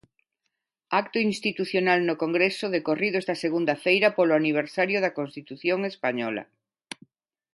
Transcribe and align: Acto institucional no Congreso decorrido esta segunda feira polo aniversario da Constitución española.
Acto 1.01 1.17
institucional 1.29 1.99
no 2.07 2.15
Congreso 2.23 2.65
decorrido 2.77 3.15
esta 3.19 3.35
segunda 3.43 3.75
feira 3.85 4.09
polo 4.17 4.37
aniversario 4.41 4.97
da 5.01 5.15
Constitución 5.19 5.79
española. 5.91 6.43